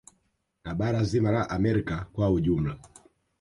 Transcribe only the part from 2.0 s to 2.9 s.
kwa ujumla